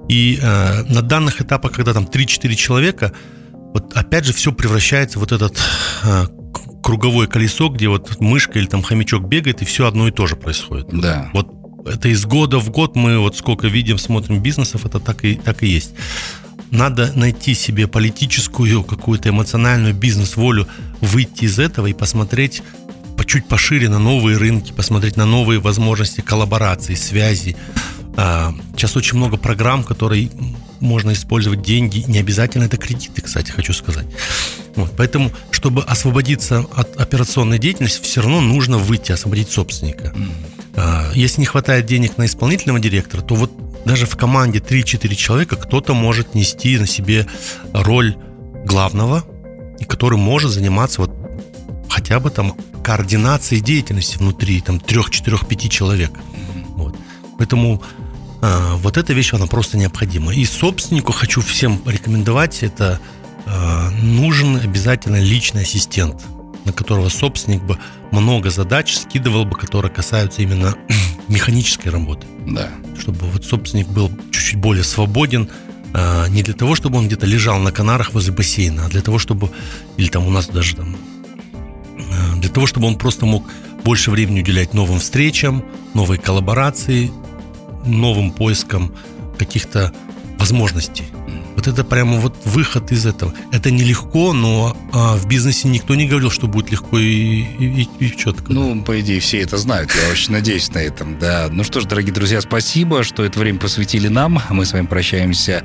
И 0.09 0.39
э, 0.41 0.83
на 0.83 1.01
данных 1.01 1.41
этапах, 1.41 1.73
когда 1.73 1.93
там 1.93 2.05
3-4 2.05 2.55
человека, 2.55 3.11
вот 3.73 3.95
опять 3.95 4.25
же 4.25 4.33
все 4.33 4.51
превращается 4.53 5.19
в 5.19 5.21
вот 5.21 5.31
этот 5.31 5.59
э, 6.03 6.27
круговое 6.81 7.27
колесо, 7.27 7.67
где 7.69 7.89
вот 7.89 8.19
мышка 8.21 8.59
или 8.59 8.65
там 8.67 8.81
хомячок 8.81 9.27
бегает, 9.27 9.61
и 9.61 9.65
все 9.65 9.87
одно 9.87 10.07
и 10.07 10.11
то 10.11 10.25
же 10.27 10.37
происходит. 10.37 10.87
Да. 10.91 11.29
Вот 11.33 11.51
это 11.85 12.09
из 12.09 12.25
года 12.25 12.59
в 12.59 12.69
год 12.69 12.95
мы 12.95 13.19
вот 13.19 13.35
сколько 13.35 13.67
видим, 13.67 13.97
смотрим 13.97 14.41
бизнесов, 14.41 14.85
это 14.85 14.99
так 14.99 15.23
и, 15.25 15.35
так 15.35 15.63
и 15.63 15.67
есть. 15.67 15.93
Надо 16.71 17.11
найти 17.15 17.53
себе 17.53 17.87
политическую, 17.87 18.83
какую-то 18.83 19.29
эмоциональную 19.29 19.93
бизнес-волю, 19.93 20.67
выйти 21.01 21.45
из 21.45 21.59
этого 21.59 21.87
и 21.87 21.93
посмотреть 21.93 22.61
по 22.86 22.86
чуть 23.25 23.47
пошире 23.47 23.89
на 23.89 23.99
новые 23.99 24.37
рынки, 24.37 24.71
посмотреть 24.71 25.17
на 25.17 25.25
новые 25.25 25.59
возможности 25.59 26.21
коллаборации, 26.21 26.95
связи. 26.95 27.55
А, 28.15 28.53
сейчас 28.75 28.95
очень 28.95 29.17
много 29.17 29.37
программ, 29.37 29.83
которые 29.83 30.29
можно 30.79 31.13
использовать 31.13 31.61
деньги. 31.61 32.03
Не 32.07 32.19
обязательно 32.19 32.63
это 32.63 32.77
кредиты, 32.77 33.21
кстати, 33.21 33.51
хочу 33.51 33.73
сказать. 33.73 34.05
Вот, 34.75 34.93
поэтому, 34.95 35.31
чтобы 35.51 35.83
освободиться 35.83 36.65
от 36.75 36.99
операционной 36.99 37.59
деятельности, 37.59 38.01
все 38.01 38.21
равно 38.21 38.41
нужно 38.41 38.77
выйти, 38.77 39.11
освободить 39.11 39.49
собственника. 39.49 40.13
А, 40.75 41.11
если 41.13 41.41
не 41.41 41.45
хватает 41.45 41.85
денег 41.85 42.17
на 42.17 42.25
исполнительного 42.25 42.79
директора, 42.79 43.21
то 43.21 43.35
вот 43.35 43.51
даже 43.85 44.05
в 44.05 44.15
команде 44.15 44.59
3-4 44.59 45.15
человека 45.15 45.55
кто-то 45.55 45.93
может 45.93 46.35
нести 46.35 46.77
на 46.77 46.85
себе 46.87 47.27
роль 47.73 48.15
главного, 48.65 49.23
который 49.87 50.17
может 50.17 50.51
заниматься 50.51 51.01
вот 51.01 51.26
хотя 51.97 52.19
бы 52.19 52.29
там 52.29 52.55
координацией 52.83 53.59
деятельности 53.59 54.19
внутри 54.19 54.61
там 54.61 54.77
3-4-5 54.77 55.67
человек. 55.67 56.11
Вот. 56.75 56.95
Поэтому 57.39 57.81
а, 58.39 58.75
вот 58.75 58.97
эта 58.97 59.13
вещь, 59.13 59.33
она 59.33 59.47
просто 59.47 59.79
необходима. 59.79 60.31
И 60.31 60.45
собственнику 60.45 61.11
хочу 61.11 61.41
всем 61.41 61.81
рекомендовать, 61.87 62.61
это 62.61 62.99
а, 63.47 63.89
нужен 63.89 64.57
обязательно 64.57 65.19
личный 65.19 65.63
ассистент, 65.63 66.21
на 66.65 66.71
которого 66.71 67.09
собственник 67.09 67.63
бы 67.63 67.79
много 68.11 68.51
задач 68.51 68.95
скидывал 68.95 69.45
бы, 69.45 69.57
которые 69.57 69.91
касаются 69.91 70.43
именно 70.43 70.75
механической 71.27 71.89
работы. 71.89 72.27
Да. 72.45 72.69
Чтобы 72.99 73.25
вот 73.25 73.43
собственник 73.43 73.87
был 73.87 74.11
чуть-чуть 74.29 74.59
более 74.59 74.83
свободен, 74.83 75.49
а, 75.95 76.27
не 76.27 76.43
для 76.43 76.53
того, 76.53 76.75
чтобы 76.75 76.99
он 76.99 77.07
где-то 77.07 77.25
лежал 77.25 77.57
на 77.57 77.71
канарах 77.71 78.13
возле 78.13 78.33
бассейна, 78.33 78.85
а 78.85 78.89
для 78.89 79.01
того, 79.01 79.17
чтобы, 79.17 79.49
или 79.97 80.09
там 80.09 80.27
у 80.27 80.29
нас 80.29 80.47
даже 80.47 80.75
там, 80.75 80.95
для 82.39 82.49
того, 82.49 82.67
чтобы 82.67 82.87
он 82.87 82.97
просто 82.97 83.25
мог 83.25 83.43
больше 83.83 84.11
времени 84.11 84.41
уделять 84.41 84.73
новым 84.73 84.99
встречам, 84.99 85.63
новой 85.93 86.17
коллаборации, 86.17 87.11
новым 87.85 88.31
поиском 88.31 88.93
каких-то 89.37 89.93
возможностей. 90.37 91.05
Вот 91.55 91.67
это 91.67 91.83
прямо 91.83 92.17
вот 92.19 92.35
выход 92.45 92.91
из 92.91 93.05
этого. 93.05 93.33
Это 93.51 93.71
нелегко, 93.71 94.31
но 94.33 94.77
а, 94.93 95.15
в 95.15 95.27
бизнесе 95.27 95.67
никто 95.67 95.95
не 95.95 96.07
говорил, 96.07 96.29
что 96.29 96.47
будет 96.47 96.71
легко 96.71 96.99
и, 96.99 97.41
и, 97.41 97.89
и 97.99 98.15
четко. 98.15 98.53
Ну, 98.53 98.83
по 98.83 98.99
идее, 98.99 99.19
все 99.19 99.41
это 99.41 99.57
знают. 99.57 99.91
Я 99.95 100.11
очень 100.11 100.33
надеюсь 100.33 100.69
на 100.71 100.79
этом, 100.79 101.17
да. 101.17 101.47
Ну 101.51 101.63
что 101.63 101.81
ж, 101.81 101.85
дорогие 101.85 102.13
друзья, 102.13 102.41
спасибо, 102.41 103.03
что 103.03 103.23
это 103.23 103.39
время 103.39 103.57
посвятили 103.57 104.07
нам. 104.07 104.39
Мы 104.51 104.65
с 104.65 104.73
вами 104.73 104.85
прощаемся 104.85 105.63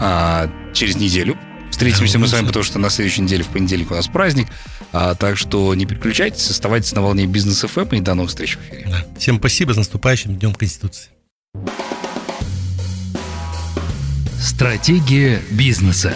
а, 0.00 0.50
через 0.72 0.96
неделю. 0.96 1.36
Встретимся 1.74 2.20
мы 2.20 2.28
с 2.28 2.32
вами, 2.32 2.46
потому 2.46 2.62
что 2.62 2.78
на 2.78 2.88
следующей 2.88 3.22
неделе, 3.22 3.42
в 3.42 3.48
понедельник, 3.48 3.90
у 3.90 3.94
нас 3.94 4.06
праздник. 4.06 4.46
А, 4.92 5.16
так 5.16 5.36
что 5.36 5.74
не 5.74 5.86
переключайтесь, 5.86 6.48
оставайтесь 6.48 6.92
на 6.92 7.02
волне 7.02 7.26
бизнес 7.26 7.64
FM 7.64 7.98
и 7.98 8.00
до 8.00 8.14
новых 8.14 8.30
встреч 8.30 8.56
в 8.56 8.60
эфире. 8.60 8.86
Да. 8.88 9.04
Всем 9.18 9.38
спасибо, 9.38 9.72
с 9.72 9.76
наступающим 9.76 10.36
Днем 10.36 10.54
Конституции. 10.54 11.10
Стратегия 14.40 15.42
бизнеса. 15.50 16.14